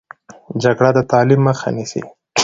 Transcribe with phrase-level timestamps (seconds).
[0.63, 2.01] جګړه د تعلیم مخه نیسي